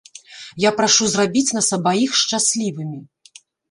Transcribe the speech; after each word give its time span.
Я 0.63 0.71
прашу 0.79 1.03
зрабіць 1.13 1.53
нас 1.59 1.71
абаіх 1.79 2.19
шчаслівымі! 2.25 2.99